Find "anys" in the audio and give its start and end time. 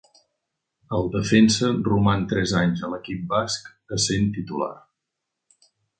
2.63-2.83